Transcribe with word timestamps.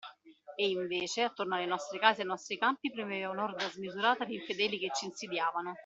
E, 0.57 0.67
invece, 0.69 1.21
attorno 1.21 1.53
alle 1.55 1.67
nostre 1.67 1.99
case 1.99 2.19
e 2.21 2.21
ai 2.23 2.27
nostri 2.29 2.57
campi 2.57 2.89
premeva 2.91 3.29
un’orda 3.31 3.69
smisurata 3.69 4.25
d’infedeli 4.25 4.79
che 4.79 4.89
c’insidiavano. 4.89 5.75